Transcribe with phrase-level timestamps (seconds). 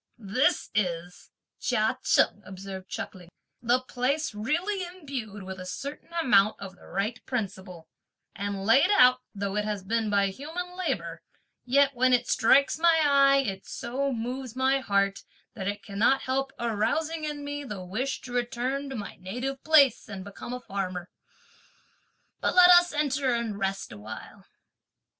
[0.17, 1.29] "This is,"
[1.59, 3.29] Chia Cheng observed chuckling,
[3.61, 7.87] "the place really imbued with a certain amount of the right principle;
[8.35, 11.21] and laid out, though it has been by human labour,
[11.65, 16.51] yet when it strikes my eye, it so moves my heart, that it cannot help
[16.57, 21.11] arousing in me the wish to return to my native place and become a farmer.
[22.39, 24.45] But let us enter and rest a while."